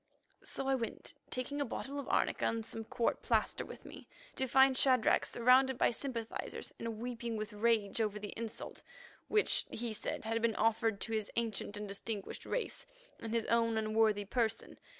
So 0.43 0.67
I 0.67 0.73
went, 0.73 1.13
taking 1.29 1.61
a 1.61 1.65
bottle 1.65 1.99
of 1.99 2.09
arnica 2.09 2.45
and 2.45 2.65
some 2.65 2.83
court 2.85 3.21
plaster 3.21 3.63
with 3.63 3.85
me, 3.85 4.07
to 4.35 4.47
find 4.47 4.75
Shadrach 4.75 5.27
surrounded 5.27 5.77
by 5.77 5.91
sympathizers 5.91 6.73
and 6.79 6.97
weeping 6.97 7.37
with 7.37 7.53
rage 7.53 8.01
over 8.01 8.17
the 8.17 8.33
insult, 8.35 8.81
which, 9.27 9.67
he 9.69 9.93
said, 9.93 10.25
had 10.25 10.41
been 10.41 10.55
offered 10.55 11.01
to 11.01 11.11
his 11.13 11.29
ancient 11.35 11.77
and 11.77 11.87
distinguished 11.87 12.47
race 12.47 12.87
in 13.19 13.29
his 13.29 13.45
own 13.45 13.77
unworthy 13.77 14.25
person. 14.25 14.79